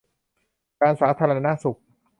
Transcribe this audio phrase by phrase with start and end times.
[0.81, 1.79] การสาธารณสุข